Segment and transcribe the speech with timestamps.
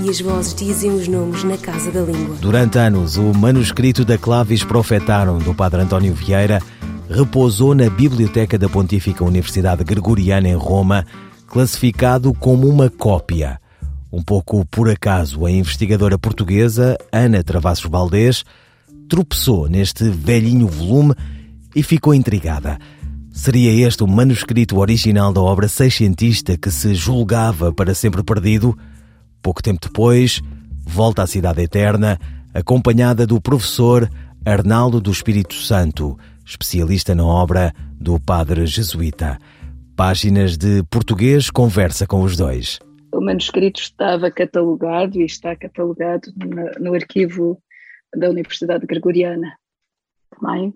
[0.00, 2.36] e as vozes dizem os nomes na casa da língua.
[2.40, 6.60] Durante anos, o manuscrito da Clavis Profetarum do Padre António Vieira
[7.08, 11.04] repousou na Biblioteca da Pontífica Universidade Gregoriana em Roma,
[11.46, 13.60] classificado como uma cópia.
[14.10, 18.44] Um pouco por acaso, a investigadora portuguesa Ana Travassos Valdés
[19.08, 21.14] tropeçou neste velhinho volume
[21.74, 22.78] e ficou intrigada.
[23.30, 28.76] Seria este o manuscrito original da obra seiscentista que se julgava para sempre perdido?
[29.42, 30.40] Pouco tempo depois,
[30.86, 32.16] volta à Cidade Eterna,
[32.54, 34.08] acompanhada do professor
[34.46, 39.38] Arnaldo do Espírito Santo, especialista na obra do padre jesuíta.
[39.96, 42.78] Páginas de português conversa com os dois.
[43.12, 46.32] O manuscrito estava catalogado e está catalogado
[46.78, 47.60] no, arquivo
[48.16, 49.58] da Universidade Gregoriana
[50.30, 50.68] também.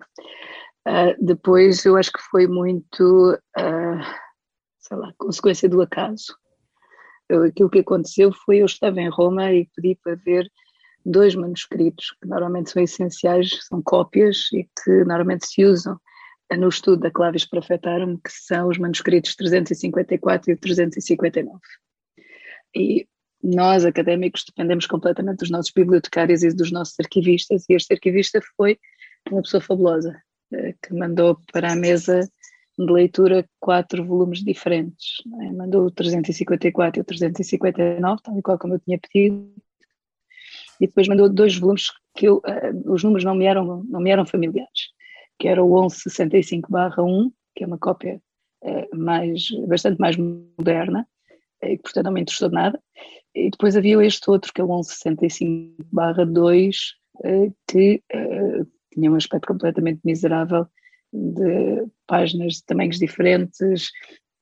[0.85, 4.03] Uh, depois, eu acho que foi muito, uh,
[4.77, 6.35] sei lá, consequência do acaso
[7.29, 10.49] aquilo que aconteceu foi eu estava em Roma e pedi para ver
[11.05, 15.99] dois manuscritos que normalmente são essenciais, são cópias e que normalmente se usam
[16.55, 21.59] no estudo da Clavis Profetarum, que são os manuscritos 354 e 359.
[22.75, 23.07] E
[23.43, 28.79] nós, académicos, dependemos completamente dos nossos bibliotecários e dos nossos arquivistas, e este arquivista foi
[29.29, 30.21] uma pessoa fabulosa,
[30.53, 32.21] eh, que mandou para a mesa
[32.77, 35.23] de leitura quatro volumes diferentes.
[35.41, 35.51] É?
[35.51, 39.51] Mandou o 354 e o 359, tal e qual como eu tinha pedido,
[40.79, 44.11] e depois mandou dois volumes que eu, uh, os números não me, eram, não me
[44.11, 44.91] eram familiares,
[45.39, 48.21] que era o 1165-1, que é uma cópia
[48.63, 51.07] uh, mais, bastante mais moderna,
[51.63, 52.81] e uh, portanto não me interessou nada,
[53.33, 56.75] e depois havia este outro, que é o 1165-2,
[57.67, 58.03] que
[58.93, 60.67] tinha um aspecto completamente miserável,
[61.13, 63.89] de páginas de tamanhos diferentes,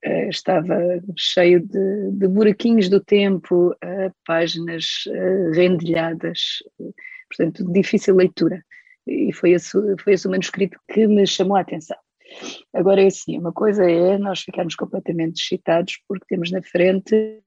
[0.06, 0.78] uh, estava
[1.18, 6.64] cheio de, de, buraquinhos do tempo, uh, páginas uh, rendilhadas,
[7.30, 8.64] portanto, difícil leitura.
[9.08, 11.98] E foi esse, foi esse o manuscrito que me chamou a atenção.
[12.74, 17.40] Agora é assim, uma coisa é nós ficarmos completamente excitados porque temos na frente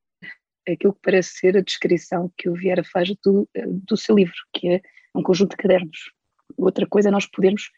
[0.69, 4.69] aquilo que parece ser a descrição que o Vieira faz do, do seu livro, que
[4.69, 4.83] é
[5.15, 6.12] um conjunto de cadernos.
[6.57, 7.71] Outra coisa é nós podermos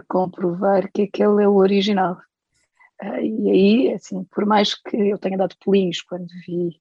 [0.00, 2.18] comprovar que aquele é o original.
[3.02, 6.80] Uh, e aí, assim, por mais que eu tenha dado pulinhos quando vi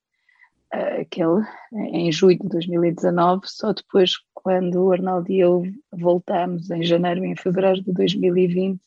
[0.74, 1.46] uh, aquele,
[1.94, 7.30] em julho de 2019, só depois, quando o Arnaldo e eu voltámos em janeiro e
[7.30, 8.80] em fevereiro de 2020,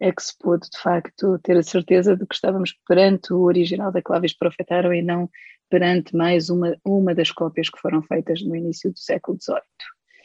[0.00, 3.92] é que se pôde, de facto, ter a certeza de que estávamos perante o original
[3.92, 5.30] da Clavis Profetaram e não
[5.70, 9.62] perante mais uma, uma das cópias que foram feitas no início do século XVIII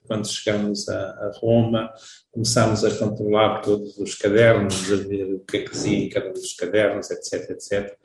[0.06, 1.92] quando chegamos a, a, Roma,
[2.32, 6.30] começámos a controlar todos os cadernos, a ver o que é que dizia em cada
[6.30, 7.98] um dos cadernos, etc, etc,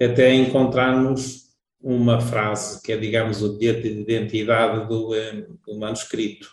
[0.00, 1.50] até encontrarmos
[1.82, 6.48] uma frase que é, digamos, o bilhete de identidade do, eh, do manuscrito,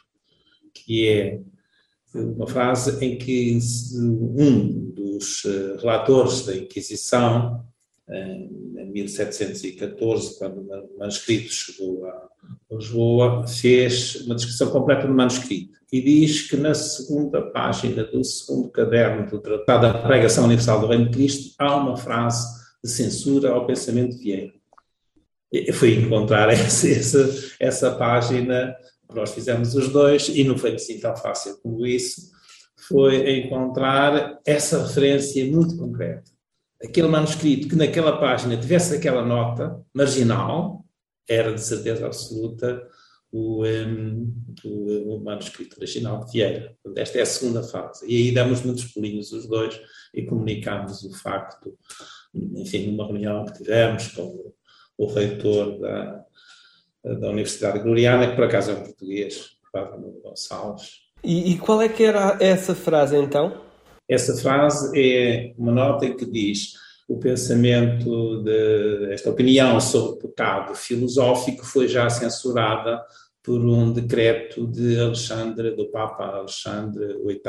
[0.73, 1.39] que é
[2.13, 3.57] uma frase em que
[3.95, 7.65] um dos eh, relatores da Inquisição,
[8.09, 12.27] em 1714, quando o manuscrito chegou a
[12.71, 18.69] Lisboa, fez uma descrição completa do manuscrito e diz que na segunda página do segundo
[18.69, 22.45] caderno do Tratado da Pregação Universal do Reino de Cristo há uma frase
[22.83, 24.53] de censura ao pensamento de.
[25.51, 28.75] Eu fui encontrar essa, essa, essa página,
[29.13, 32.31] nós fizemos os dois, e não foi assim tão fácil como isso,
[32.87, 36.36] foi encontrar essa referência muito concreta.
[36.83, 40.85] Aquele manuscrito que naquela página tivesse aquela nota marginal,
[41.27, 42.87] era de certeza absoluta
[43.31, 44.33] o, um,
[44.63, 46.77] o, o, manuscrito original de Vieira.
[46.95, 48.05] Esta é a segunda fase.
[48.07, 49.79] E aí damos muitos pulinhos os dois
[50.13, 51.77] e comunicamos o facto,
[52.33, 54.53] enfim, numa reunião que tivemos com o,
[54.97, 56.25] o reitor da,
[57.03, 61.07] da Universidade Gloriana, que por acaso é um português, Padre Gonçalves.
[61.23, 63.66] E, e qual é que era essa frase então?
[64.07, 66.73] Essa frase é uma nota que diz
[67.07, 73.01] o pensamento de esta opinião sobre o pecado filosófico foi já censurada
[73.41, 77.41] por um decreto de Alexandre, do Papa Alexandre VIII.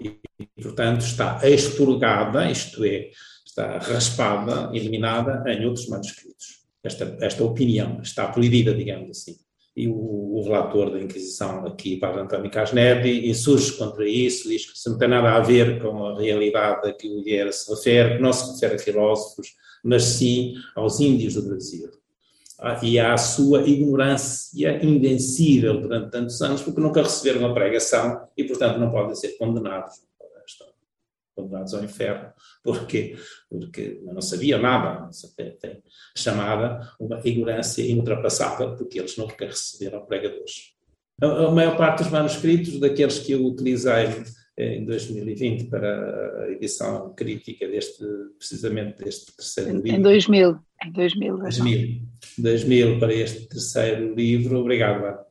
[0.00, 3.10] E, portanto, está expurgada, isto é,
[3.44, 6.58] está raspada, eliminada em outros manuscritos.
[6.84, 9.36] Esta, esta opinião está proibida, digamos assim.
[9.78, 14.76] E o, o, relator da Inquisição aqui, Padre António Casnedi, insurge contra isso, diz que
[14.76, 18.16] isso não tem nada a ver com a realidade a que o Vieira se refere,
[18.16, 19.54] que não se refere a filósofos,
[19.84, 21.88] mas sim aos índios do Brasil.
[22.58, 28.42] Ah, e à sua ignorância invencível durante tantos anos, porque nunca receberam a pregação e,
[28.42, 30.07] portanto, não podem ser condenados
[31.38, 32.30] condenados ao inferno.
[32.62, 33.16] Porquê?
[33.48, 35.08] Porque não sabiam nada,
[36.16, 40.74] chamada uma ignorância inultrapassável, porque eles nunca receberam pregadores.
[41.22, 44.06] A, maior parte dos manuscritos, daqueles que eu utilizei
[44.56, 48.04] eh, em 2020 para a edição crítica deste,
[48.36, 49.98] precisamente deste terceiro livro.
[49.98, 50.58] Em 2000.
[50.84, 51.38] Em 2000.
[51.38, 52.02] 2000,
[52.38, 54.58] 2000 para este terceiro livro.
[54.58, 55.28] Obrigado, Ana.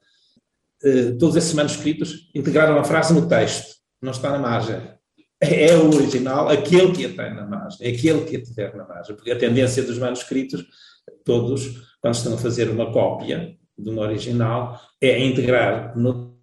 [0.84, 4.97] Uh, todos esses manuscritos integraram a frase no texto, não está na margem
[5.42, 9.32] é o original, aquele que a tem na margem, aquele que tiver na margem, porque
[9.32, 10.66] a tendência dos manuscritos,
[11.24, 16.38] todos, quando estão a fazer uma cópia de um original, é integrar no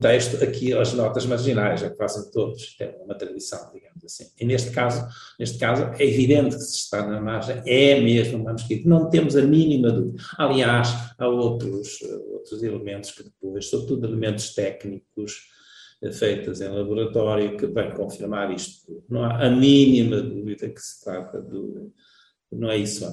[0.00, 4.26] texto aqui as notas marginais, é que fazem todos, é uma tradição, digamos assim.
[4.38, 5.06] E neste caso,
[5.38, 9.36] neste caso, é evidente que se está na margem, é mesmo um manuscrito, não temos
[9.36, 10.22] a mínima dúvida.
[10.38, 10.88] Aliás,
[11.18, 12.00] há outros,
[12.32, 15.48] outros elementos que depois, sobretudo elementos técnicos,
[16.12, 19.04] feitas em laboratório que vêm confirmar isto.
[19.08, 21.92] Não há a mínima dúvida que se trata do.
[22.50, 23.06] Não é isso,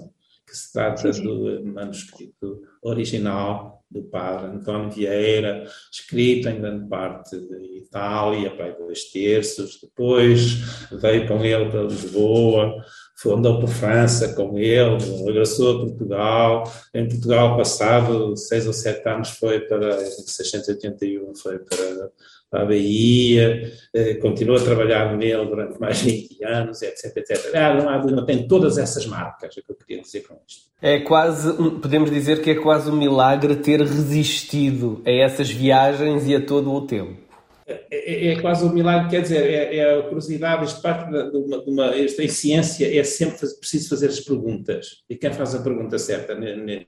[0.47, 1.23] que se trata sim, sim.
[1.23, 9.05] do manuscrito original do padre António Vieira, escrito em grande parte de Itália, para dois
[9.05, 10.55] terços, depois
[10.91, 12.83] veio com ele para Lisboa,
[13.25, 19.29] andou por França com ele, regressou a Portugal, em Portugal passado seis ou sete anos
[19.31, 22.11] foi para, em 681 foi para
[22.51, 27.55] a Bahia, eh, continua a trabalhar nele durante mais de 20 anos, etc, etc.
[27.55, 30.35] Ah, não há dúvida, tem todas essas marcas, é o que eu queria dizer com
[30.47, 30.67] isto.
[30.81, 36.35] É quase, podemos dizer que é quase um milagre ter resistido a essas viagens e
[36.35, 37.26] a todo o tempo.
[37.67, 41.37] É, é, é quase um milagre, quer dizer, é, é a curiosidade, isto parte de
[41.37, 45.53] uma, de uma isto em ciência é sempre preciso fazer as perguntas, e quem faz
[45.53, 46.85] a pergunta certa, né, né,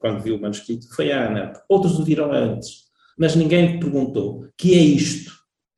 [0.00, 2.86] quando viu o manuscrito, foi a Ana, outros o viram antes,
[3.18, 5.32] mas ninguém perguntou: que é isto?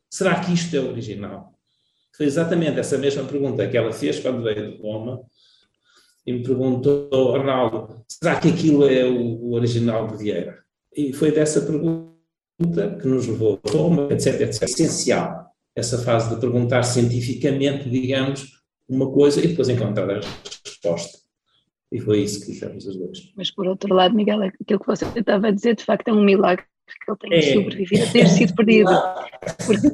[0.09, 1.53] Será que isto é o original?
[2.17, 5.21] Foi exatamente essa mesma pergunta que ela fez quando veio de Roma
[6.27, 10.59] e me perguntou, Arnaldo, será que aquilo é o, original de Vieira?
[10.95, 12.18] E foi dessa pergunta
[12.59, 14.63] que nos levou a Roma, etc, etc.
[14.63, 18.59] É essencial essa fase de perguntar cientificamente, digamos,
[18.89, 20.21] uma coisa e depois encontrar a
[20.65, 21.19] resposta.
[21.93, 23.33] E foi isso que fizemos os dois.
[23.37, 26.25] Mas por outro lado, Miguel, aquilo que você estava a dizer, de facto, é um
[26.25, 26.65] milagre
[27.05, 27.55] que ele tenha é.
[27.55, 28.91] sobrevivido a ter sido perdido.
[29.65, 29.89] Porque,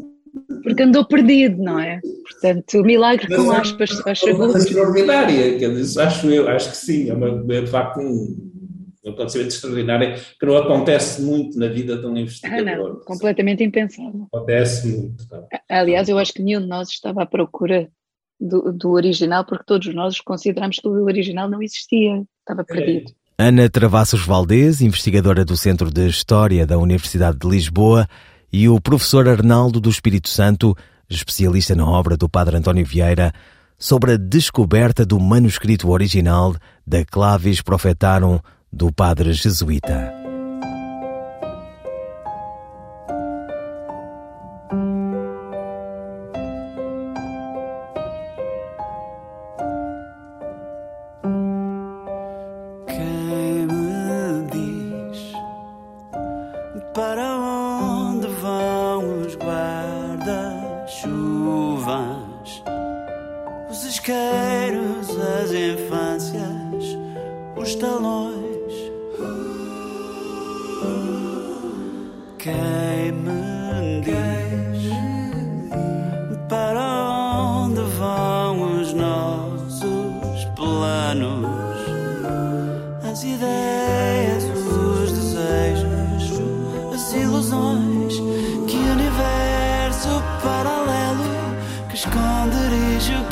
[0.62, 2.00] porque andou perdido, não é?
[2.22, 7.10] Portanto, milagre com é aspas, acho uma extraordinária, quer dizer, acho eu, acho que sim,
[7.10, 8.43] é, uma, é de facto um,
[9.04, 12.68] um acontecimento extraordinário que não acontece muito na vida de um investigador.
[12.68, 14.26] Ah, não, completamente impensável.
[14.32, 15.28] Acontece muito.
[15.28, 15.42] Tá?
[15.68, 17.88] Aliás, eu acho que nenhum de nós estava à procura
[18.40, 23.10] do, do original, porque todos nós consideramos que o original não existia, estava perdido.
[23.10, 23.24] É.
[23.48, 28.06] Ana Travassos Valdez, investigadora do Centro de História da Universidade de Lisboa,
[28.52, 30.76] e o professor Arnaldo do Espírito Santo,
[31.10, 33.32] especialista na obra do Padre António Vieira,
[33.76, 36.54] sobre a descoberta do manuscrito original
[36.86, 38.38] da Clavis Profetarum
[38.74, 40.13] do Padre Jesuíta.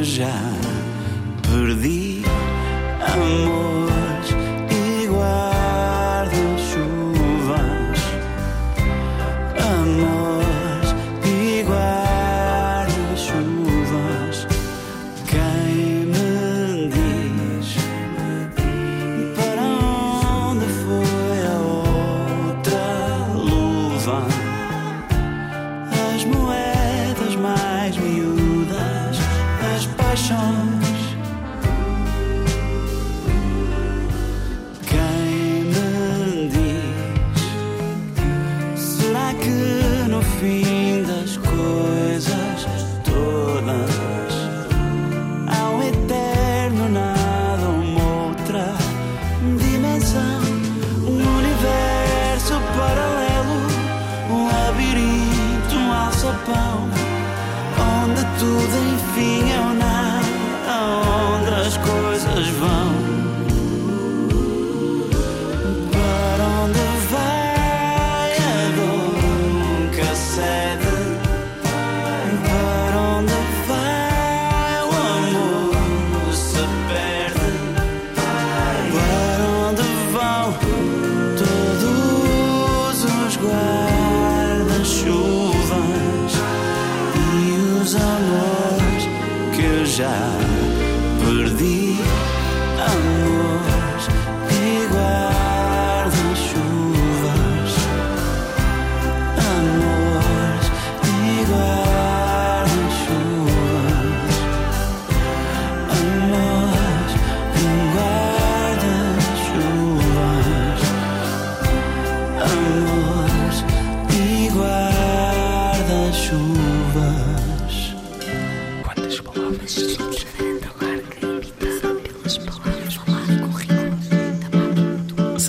[0.00, 0.49] eu já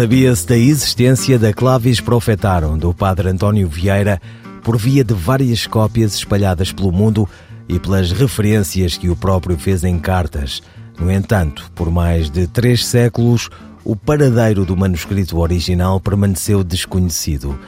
[0.01, 4.19] Sabia-se da existência da Clavis Profetarum do padre António Vieira
[4.63, 7.29] por via de várias cópias espalhadas pelo mundo
[7.69, 10.63] e pelas referências que o próprio fez em cartas.
[10.99, 13.47] No entanto, por mais de três séculos,
[13.85, 17.59] o paradeiro do manuscrito original permaneceu desconhecido.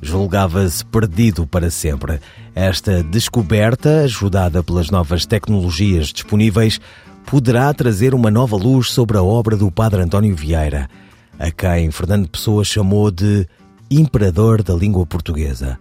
[0.00, 2.20] Julgava-se perdido para sempre.
[2.54, 6.80] Esta descoberta, ajudada pelas novas tecnologias disponíveis,
[7.26, 10.88] poderá trazer uma nova luz sobre a obra do Padre António Vieira
[11.42, 13.48] a quem Fernando Pessoa chamou de
[13.90, 15.76] Imperador da Língua Portuguesa.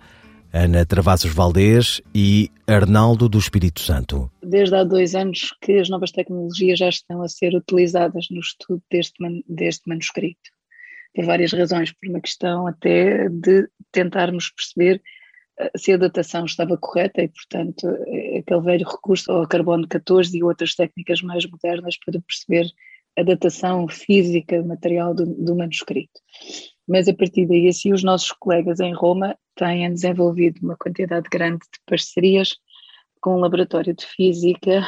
[0.51, 4.29] Ana Travassos Valdez e Arnaldo do Espírito Santo.
[4.41, 8.81] Desde há dois anos que as novas tecnologias já estão a ser utilizadas no estudo
[8.89, 9.13] deste,
[9.47, 10.49] deste manuscrito.
[11.13, 14.99] Por várias razões, por uma questão até de tentarmos perceber
[15.59, 20.35] eh, se a datação estava correta e, portanto, eh, aquele velho recurso ao carbono 14
[20.35, 22.65] e outras técnicas mais modernas para perceber
[23.17, 26.19] a datação física, material do, do manuscrito.
[26.87, 31.59] Mas a partir daí, assim, os nossos colegas em Roma têm desenvolvido uma quantidade grande
[31.59, 32.55] de parcerias
[33.21, 34.81] com o laboratório de física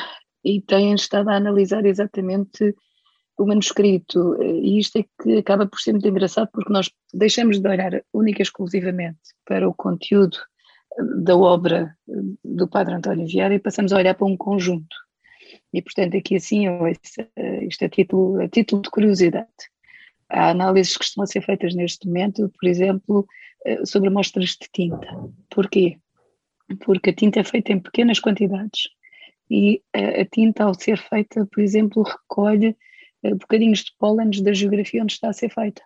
[0.43, 2.75] e têm estado a analisar exatamente
[3.37, 4.41] o manuscrito.
[4.41, 8.41] E isto é que acaba por ser muito engraçado porque nós deixamos de olhar única
[8.41, 10.37] e exclusivamente para o conteúdo
[11.23, 11.95] da obra
[12.43, 14.95] do Padre António Vieira e passamos a olhar para um conjunto.
[15.73, 16.65] E, portanto, aqui assim,
[17.67, 19.47] isto é título, a título de curiosidade.
[20.29, 23.27] Há análises que estão a ser feitas neste momento, por exemplo,
[23.65, 25.07] eh, sobre amostras de tinta.
[25.49, 25.97] Porquê?
[26.85, 28.89] Porque a tinta é feita em pequenas quantidades
[29.49, 32.75] e a tinta, ao ser feita, por exemplo, recolhe
[33.23, 35.81] eh, bocadinhos de pólenes da geografia onde está a ser feita.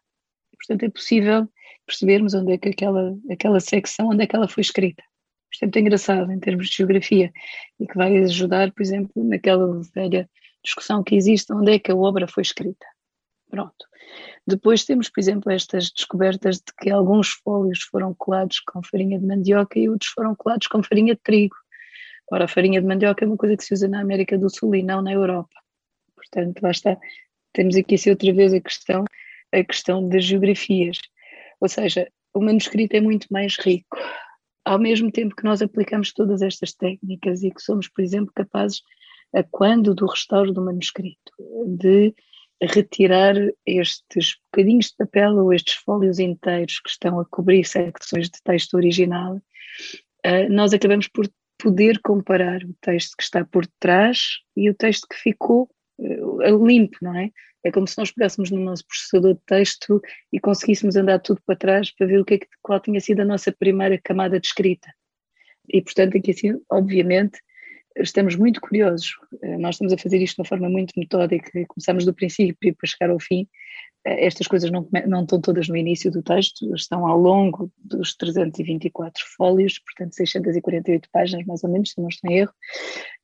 [0.57, 1.47] Portanto, é possível
[1.85, 5.03] percebermos onde é que aquela, aquela secção, onde é que ela foi escrita.
[5.51, 7.31] Isto é engraçado em termos de geografia
[7.79, 10.29] e que vai ajudar, por exemplo, naquela velha
[10.63, 12.85] discussão que existe, onde é que a obra foi escrita.
[13.49, 13.87] Pronto.
[14.45, 19.25] Depois temos, por exemplo, estas descobertas de que alguns fólios foram colados com farinha de
[19.25, 21.55] mandioca e outros foram colados com farinha de trigo.
[22.29, 24.75] Ora, a farinha de mandioca é uma coisa que se usa na América do Sul
[24.75, 25.55] e não na Europa.
[26.15, 26.97] Portanto, lá está.
[27.53, 29.05] Temos aqui assim, outra vez a questão,
[29.53, 30.97] a questão das geografias.
[31.61, 33.97] Ou seja, o manuscrito é muito mais rico
[34.67, 38.81] ao mesmo tempo que nós aplicamos todas estas técnicas e que somos, por exemplo, capazes,
[39.33, 41.31] a quando do restauro do manuscrito,
[41.65, 42.13] de
[42.61, 48.41] retirar estes bocadinhos de papel ou estes fólios inteiros que estão a cobrir secções de
[48.43, 49.39] texto original,
[50.23, 55.07] eh, nós acabamos por poder comparar o texto que está por trás e o texto
[55.07, 55.69] que ficou
[55.99, 56.21] eh,
[56.65, 57.31] limpo, não é?
[57.63, 60.01] É como se nós pegássemos no nosso processador de texto
[60.31, 63.21] e conseguíssemos andar tudo para trás para ver o que é que, qual tinha sido
[63.21, 64.93] a nossa primeira camada de escrita.
[65.67, 67.39] E, portanto, aqui assim, obviamente,
[67.97, 69.15] estamos muito curiosos.
[69.59, 73.11] Nós estamos a fazer isto de uma forma muito metódica, começamos do princípio para chegar
[73.11, 73.47] ao fim.
[74.05, 79.21] Estas coisas não, não estão todas no início do texto, estão ao longo dos 324
[79.35, 82.53] fólios, portanto 648 páginas mais ou menos, se não estou em erro.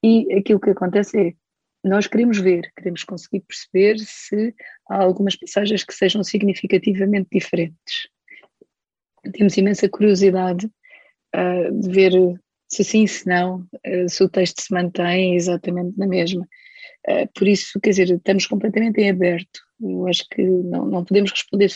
[0.04, 1.34] E aquilo que acontece é,
[1.84, 4.56] nós queremos ver, queremos conseguir perceber se
[4.90, 8.08] há algumas passagens que sejam significativamente diferentes.
[9.34, 12.12] Temos imensa curiosidade uh, de ver
[12.70, 16.48] se sim, se não, uh, se o texto se mantém exatamente na mesma.
[17.08, 19.60] Uh, por isso, quer dizer, estamos completamente em aberto.
[19.82, 21.70] Eu acho que não, não podemos responder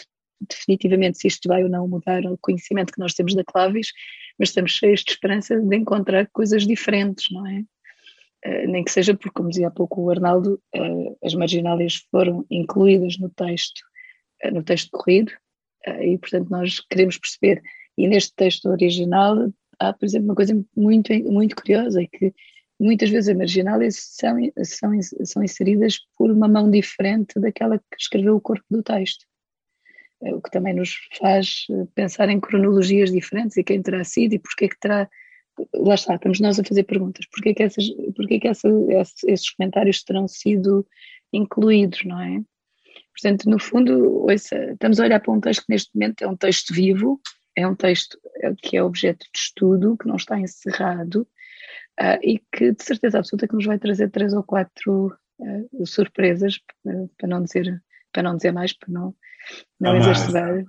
[0.50, 3.92] definitivamente se isto vai ou não mudar o conhecimento que nós temos da Clavis,
[4.40, 7.64] mas estamos cheios de esperança de encontrar coisas diferentes, não é?
[8.46, 12.46] Uh, nem que seja porque, como dizia há pouco o Arnaldo, uh, as marginálias foram
[12.52, 13.82] incluídas no texto,
[14.46, 15.32] uh, no texto corrido,
[16.02, 17.62] e portanto nós queremos perceber.
[17.98, 22.34] E neste texto original há, por exemplo, uma coisa muito, muito curiosa, é que
[22.80, 28.36] muitas vezes as marginálias são, são, são inseridas por uma mão diferente daquela que escreveu
[28.36, 29.26] o corpo do texto.
[30.20, 34.66] O que também nos faz pensar em cronologias diferentes e quem terá sido e porque
[34.66, 35.10] é que terá
[35.74, 37.86] lá está, estamos nós a fazer perguntas, porquê que, essas,
[38.16, 38.68] porquê que essa,
[39.26, 40.86] esses comentários terão sido
[41.34, 42.42] incluídos, não é?
[43.12, 46.38] Portanto, no fundo, ouça, estamos a olhar para um texto que neste momento é um
[46.38, 47.20] texto vivo,
[47.56, 51.28] é um texto é que é objeto de estudo, que não está encerrado
[52.00, 55.08] uh, e que de certeza absoluta que nos vai trazer três ou quatro
[55.40, 57.82] uh, surpresas, uh, para não dizer
[58.14, 59.16] para não dizer mais, para não,
[59.80, 60.64] não exagerar.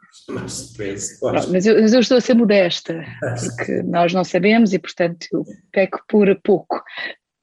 [1.50, 3.04] Mas eu, mas eu estou a ser modesta,
[3.56, 6.82] porque nós não sabemos e, portanto, eu peco por pouco.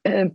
[0.06, 0.34] Uh,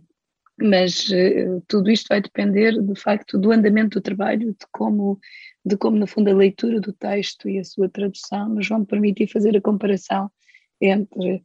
[0.60, 5.18] mas uh, tudo isto vai depender, de facto, do andamento do trabalho, de como,
[5.64, 9.26] de como, no fundo, a leitura do texto e a sua tradução nos vão permitir
[9.28, 10.30] fazer a comparação
[10.80, 11.36] entre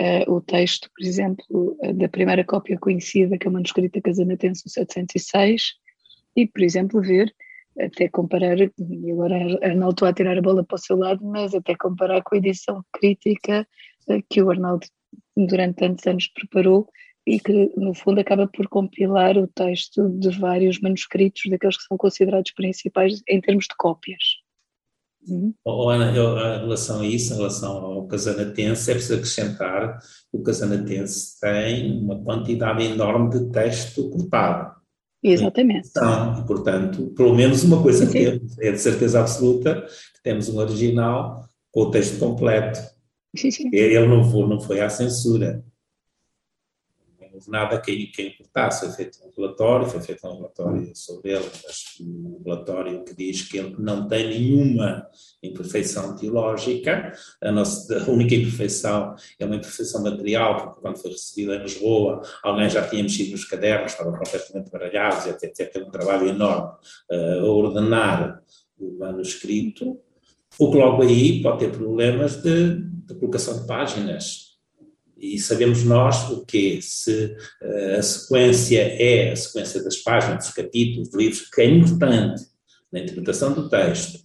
[0.00, 5.74] uh, o texto, por exemplo, da primeira cópia conhecida, que é o manuscrito Casanatense 706,
[6.36, 7.32] e, por exemplo, ver
[7.80, 11.74] até comparar, e agora Arnaldo a tirar a bola para o seu lado, mas até
[11.76, 13.66] comparar com a edição crítica
[14.08, 14.86] eh, que o Arnaldo
[15.36, 16.88] durante tantos anos preparou
[17.26, 21.96] e que no fundo acaba por compilar o texto de vários manuscritos daqueles que são
[21.96, 24.22] considerados principais em termos de cópias.
[25.64, 30.38] Oh, Ana, eu, em relação a isso, em relação ao casanatense, é preciso acrescentar que
[30.38, 34.77] o casanatense tem uma quantidade enorme de texto cortado.
[35.22, 35.88] Exatamente.
[35.90, 39.82] Então, portanto, pelo menos uma coisa que temos, é de certeza absoluta
[40.14, 42.78] que temos um original com o texto completo.
[43.36, 43.70] Sim, sim.
[43.72, 45.64] Ele não foi, não foi à censura
[47.38, 48.86] houve nada que, que importasse.
[48.86, 51.98] Foi feito um relatório, foi feito um relatório sobre ele, mas
[52.48, 55.06] relatório que diz que ele não tem nenhuma
[55.42, 57.12] imperfeição teológica.
[57.42, 62.22] A, nossa, a única imperfeição é uma imperfeição material, porque quando foi recebido em Lisboa,
[62.42, 65.72] alguém já tinha mexido nos cadernos, estavam completamente baralhados, etc.
[65.72, 66.72] Teve um trabalho enorme
[67.10, 68.42] uh, a ordenar
[68.78, 69.98] o manuscrito.
[70.58, 74.47] O que logo aí pode ter problemas de, de colocação de páginas
[75.18, 80.54] e sabemos nós o que se uh, a sequência é a sequência das páginas, dos
[80.54, 82.46] capítulos, dos livros, que é importante
[82.92, 84.20] na interpretação do texto,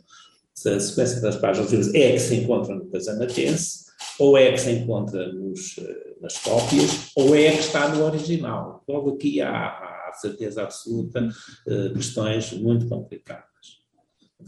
[0.54, 3.84] se a sequência das páginas dos livros é que se encontra no Casanatense,
[4.20, 8.84] ou é que se encontra nos, uh, nas cópias, ou é que está no original.
[8.88, 11.28] Logo aqui há, há certeza absoluta
[11.68, 13.44] uh, questões muito complicadas.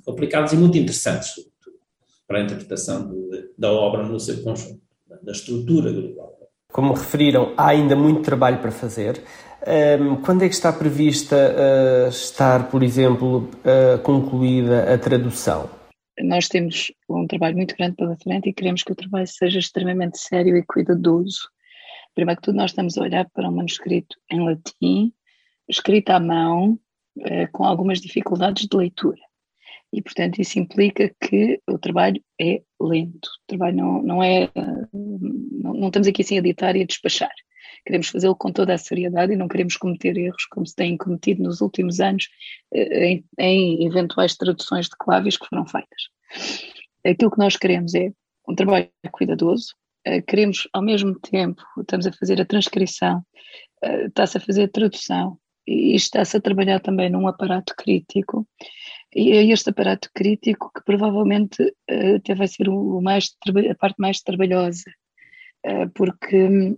[0.04, 1.80] Complicadas e muito interessantes, sobretudo,
[2.28, 4.82] para a interpretação de, da obra no seu conjunto,
[5.24, 6.35] da estrutura global.
[6.76, 9.24] Como referiram, há ainda muito trabalho para fazer.
[10.26, 15.70] Quando é que está prevista uh, estar, por exemplo, uh, concluída a tradução?
[16.20, 20.18] Nós temos um trabalho muito grande pela frente e queremos que o trabalho seja extremamente
[20.18, 21.50] sério e cuidadoso.
[22.14, 25.14] Primeiro que tudo, nós estamos a olhar para um manuscrito em latim,
[25.70, 26.78] escrito à mão,
[27.20, 29.22] uh, com algumas dificuldades de leitura.
[29.94, 33.28] E, portanto, isso implica que o trabalho é lento.
[33.28, 34.50] O trabalho não, não é.
[34.94, 37.32] Não, não estamos aqui assim a ditar e a despachar.
[37.86, 41.44] Queremos fazê-lo com toda a seriedade e não queremos cometer erros como se têm cometido
[41.44, 42.28] nos últimos anos
[42.74, 46.10] eh, em, em eventuais traduções de claves que foram feitas.
[47.06, 48.12] Aquilo que nós queremos é
[48.50, 53.24] um trabalho cuidadoso, eh, queremos ao mesmo tempo, estamos a fazer a transcrição,
[53.84, 58.48] eh, está-se a fazer a tradução e está-se a trabalhar também num aparato crítico
[59.16, 63.34] e é este aparato crítico que provavelmente uh, até vai ser o mais,
[63.72, 64.84] a parte mais trabalhosa,
[65.66, 66.76] uh, porque,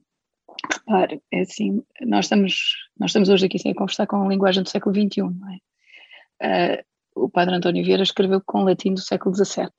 [0.72, 4.70] repare, é assim, nós estamos, nós estamos hoje aqui a conversar com a linguagem do
[4.70, 6.78] século XXI, não é?
[6.80, 9.72] Uh, o padre António Vieira escreveu com latim do século XVII.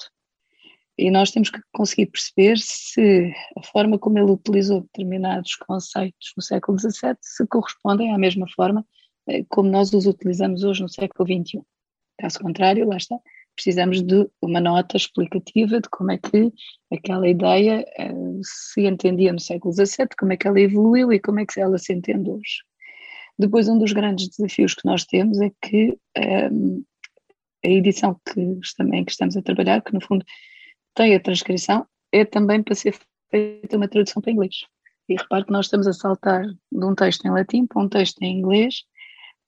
[0.99, 6.43] e nós temos que conseguir perceber se a forma como ele utilizou determinados conceitos no
[6.43, 8.85] século XVII se correspondem à mesma forma
[9.29, 11.63] eh, como nós os utilizamos hoje no século XXI.
[12.19, 13.17] Caso contrário, lá está,
[13.55, 16.53] precisamos de uma nota explicativa de como é que
[16.93, 21.41] aquela ideia eh, se entendia no século XVII, como é que ela evoluiu e como
[21.41, 22.63] é que ela se entende hoje.
[23.39, 25.97] Depois, um dos grandes desafios que nós temos é que
[26.53, 26.85] um,
[27.65, 30.25] a edição que, também que estamos a trabalhar, que no fundo
[30.95, 32.97] tem a transcrição, é também para ser
[33.31, 34.57] feita uma tradução para inglês.
[35.09, 38.21] E repare que nós estamos a saltar de um texto em latim para um texto
[38.23, 38.83] em inglês,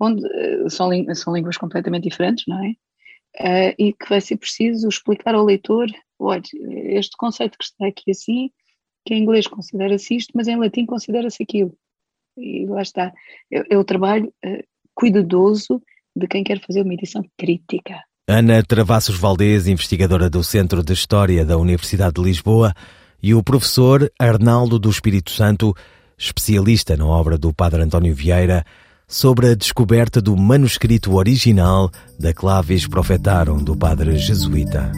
[0.01, 2.71] onde uh, são, são línguas completamente diferentes, não é?
[3.39, 5.87] Uh, e que vai ser preciso explicar ao leitor,
[6.19, 6.43] olha,
[6.87, 8.51] este conceito que está aqui assim,
[9.07, 11.73] que em inglês considera-se isto, mas em latim considera-se aquilo.
[12.37, 13.13] E lá está,
[13.53, 15.83] é, é o trabalho uh, cuidadoso
[16.17, 18.03] de quem quer fazer uma edição crítica.
[18.29, 22.73] Ana Travassos Valdez, investigadora do Centro de História da Universidade de Lisboa,
[23.23, 25.75] e o professor Arnaldo do Espírito Santo,
[26.17, 28.65] especialista na obra do Padre António Vieira,
[29.11, 34.93] sobre a descoberta do manuscrito original da Claves Profetaram do Padre Jesuíta.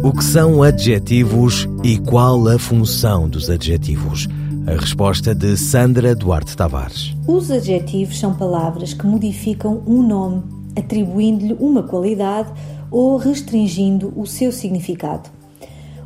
[0.00, 4.28] O que são adjetivos e qual a função dos adjetivos?
[4.68, 7.16] A resposta de Sandra Duarte Tavares.
[7.26, 10.44] Os adjetivos são palavras que modificam um nome,
[10.76, 12.50] atribuindo-lhe uma qualidade
[12.88, 15.28] ou restringindo o seu significado.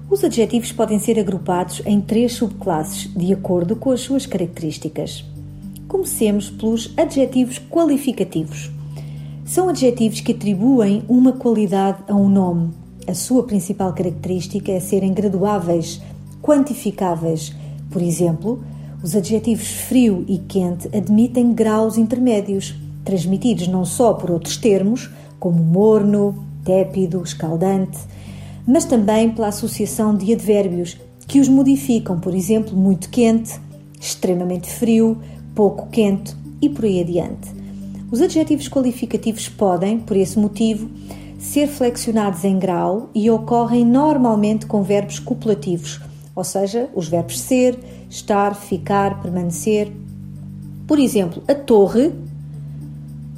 [0.08, 5.24] Os adjetivos podem ser agrupados em três subclasses, de acordo com as suas características.
[5.92, 8.70] Comecemos pelos adjetivos qualificativos.
[9.44, 12.70] São adjetivos que atribuem uma qualidade a um nome.
[13.06, 16.00] A sua principal característica é serem graduáveis,
[16.40, 17.54] quantificáveis
[17.90, 18.64] por exemplo,
[19.02, 22.74] os adjetivos frio e quente admitem graus intermédios,
[23.04, 27.98] transmitidos não só por outros termos, como morno, tépido, escaldante,
[28.66, 33.60] mas também pela associação de advérbios que os modificam, por exemplo, muito quente,
[34.00, 35.18] extremamente frio,
[35.54, 37.50] pouco quente e por aí adiante.
[38.10, 40.90] Os adjetivos qualificativos podem, por esse motivo,
[41.38, 46.00] ser flexionados em grau e ocorrem normalmente com verbos copulativos
[46.34, 49.92] ou seja, os verbos ser, estar, ficar, permanecer.
[50.86, 52.12] Por exemplo, a torre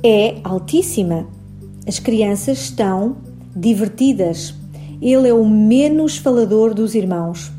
[0.03, 1.27] é altíssima.
[1.87, 3.17] As crianças estão
[3.55, 4.55] divertidas.
[5.03, 7.51] Ele é o menos falador dos irmãos.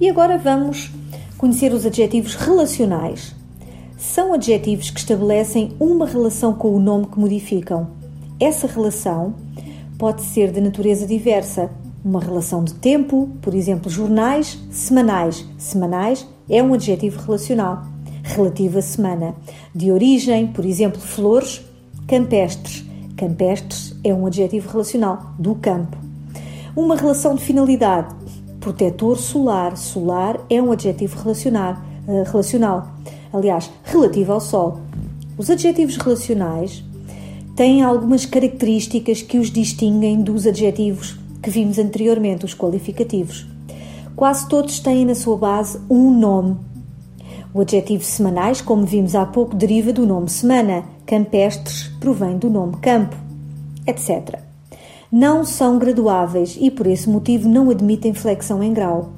[0.00, 0.90] E agora vamos
[1.36, 3.34] conhecer os adjetivos relacionais.
[4.02, 7.86] São adjetivos que estabelecem uma relação com o nome que modificam.
[8.40, 9.32] Essa relação
[9.96, 11.70] pode ser de natureza diversa,
[12.04, 15.46] uma relação de tempo, por exemplo, jornais semanais.
[15.56, 17.84] Semanais é um adjetivo relacional,
[18.24, 19.36] relativo à semana.
[19.72, 21.64] De origem, por exemplo, flores,
[22.08, 22.84] campestres.
[23.16, 25.96] Campestres é um adjetivo relacional, do campo.
[26.74, 28.12] Uma relação de finalidade,
[28.58, 29.76] protetor solar.
[29.76, 31.76] Solar é um adjetivo relacional,
[32.08, 32.92] uh, relacional,
[33.32, 34.80] aliás, relativo ao Sol.
[35.38, 36.84] Os adjetivos relacionais
[37.56, 43.46] têm algumas características que os distinguem dos adjetivos que vimos anteriormente, os qualificativos.
[44.14, 46.56] Quase todos têm na sua base um nome.
[47.52, 52.76] O adjetivo semanais, como vimos há pouco, deriva do nome semana, campestres provém do nome
[52.76, 53.16] campo,
[53.86, 54.38] etc.
[55.10, 59.10] Não são graduáveis e, por esse motivo, não admitem flexão em grau.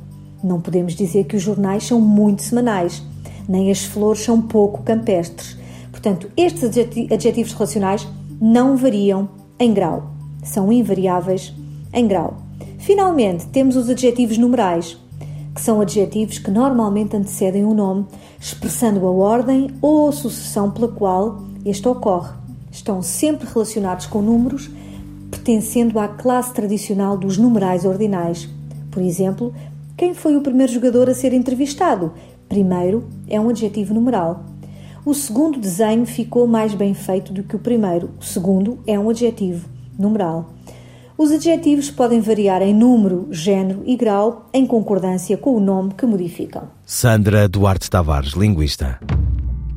[0.42, 3.02] Não podemos dizer que os jornais são muito semanais,
[3.48, 5.56] nem as flores são pouco campestres.
[5.90, 6.64] Portanto, estes
[7.10, 8.06] adjetivos relacionais
[8.40, 9.28] não variam
[9.58, 10.10] em grau,
[10.42, 11.54] são invariáveis
[11.92, 12.38] em grau.
[12.78, 14.98] Finalmente, temos os adjetivos numerais,
[15.54, 18.06] que são adjetivos que normalmente antecedem o um nome,
[18.40, 22.34] expressando a ordem ou a sucessão pela qual este ocorre.
[22.70, 24.68] Estão sempre relacionados com números,
[25.30, 28.48] pertencendo à classe tradicional dos numerais ordinais.
[28.90, 29.54] Por exemplo,
[29.96, 32.12] quem foi o primeiro jogador a ser entrevistado?
[32.48, 34.44] Primeiro é um adjetivo numeral.
[35.04, 38.10] O segundo desenho ficou mais bem feito do que o primeiro.
[38.20, 40.50] O segundo é um adjetivo numeral.
[41.16, 46.06] Os adjetivos podem variar em número, género e grau em concordância com o nome que
[46.06, 46.64] modificam.
[46.84, 48.98] Sandra Duarte Tavares, linguista.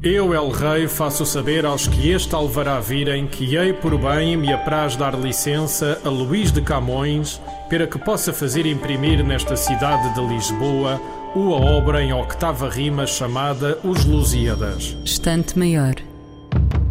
[0.01, 4.53] Eu, El Rei, faço saber aos que este alvará virem que hei por bem me
[4.53, 10.21] apraz dar licença a Luís de Camões para que possa fazer imprimir nesta cidade de
[10.21, 11.01] Lisboa
[11.35, 14.97] uma obra em octava rima chamada Os Lusíadas.
[15.03, 15.95] Estante Maior,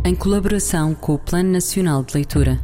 [0.05, 2.61] em colaboração com o Plano Nacional de Leitura.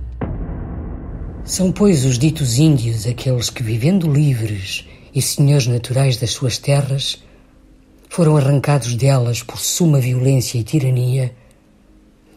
[1.45, 7.23] São, pois, os ditos índios aqueles que, vivendo livres e senhores naturais das suas terras,
[8.09, 11.35] foram arrancados delas por suma violência e tirania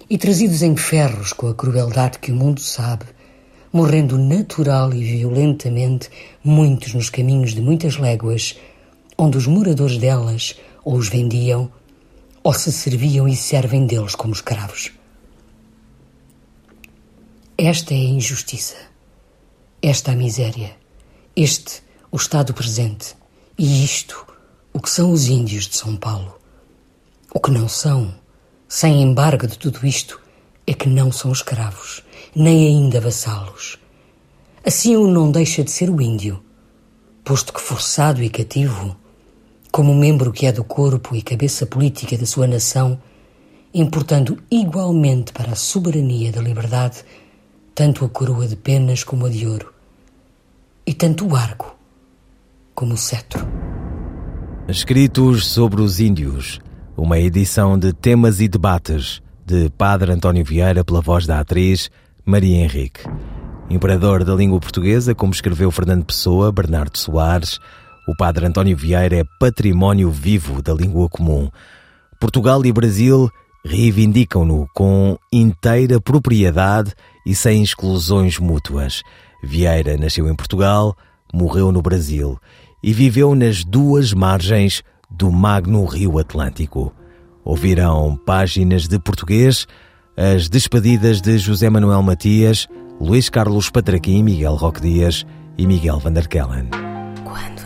[0.10, 3.06] e trazidos em ferros com a crueldade que o mundo sabe,
[3.72, 6.10] morrendo natural e violentamente
[6.44, 8.56] muitos nos caminhos de muitas léguas,
[9.18, 11.72] onde os moradores delas ou os vendiam,
[12.44, 14.92] ou se serviam e servem deles como escravos.
[17.58, 18.76] Esta é a injustiça,
[19.82, 20.76] esta a miséria,
[21.36, 23.16] este o estado presente
[23.58, 24.26] e isto
[24.74, 26.36] o que são os índios de São Paulo.
[27.34, 28.14] O que não são,
[28.68, 30.22] sem embargo de tudo isto,
[30.68, 32.04] é que não são escravos,
[32.36, 33.80] nem ainda vassalos.
[34.66, 36.44] Assim o não deixa de ser o índio,
[37.24, 38.98] posto que forçado e cativo,
[39.76, 42.98] como membro que é do corpo e cabeça política da sua nação,
[43.74, 47.04] importando igualmente para a soberania da liberdade
[47.76, 49.74] tanto a coroa de penas como a de ouro,
[50.88, 51.76] e tanto o arco
[52.74, 53.46] como o cetro.
[54.70, 56.62] Escritos sobre os índios,
[56.96, 61.92] uma edição de temas e debates de Padre António Vieira pela voz da atriz
[62.24, 63.02] Maria Henrique.
[63.70, 67.60] Imperador da língua portuguesa, como escreveu Fernando Pessoa, Bernardo Soares,
[68.08, 71.50] o Padre António Vieira é património vivo da língua comum.
[72.20, 73.30] Portugal e Brasil
[73.66, 76.94] reivindicam-no com inteira propriedade
[77.26, 79.02] e sem exclusões mútuas.
[79.44, 80.96] Vieira nasceu em Portugal,
[81.34, 82.40] morreu no Brasil
[82.84, 86.94] e viveu nas duas margens do magno Rio Atlântico.
[87.44, 89.68] Ouvirão páginas de português,
[90.16, 92.68] as despedidas de José Manuel Matias,
[93.02, 95.26] Luís Carlos Patraquim, Miguel Roque Dias
[95.58, 96.70] e Miguel Vanderkellen.
[97.24, 97.66] Quando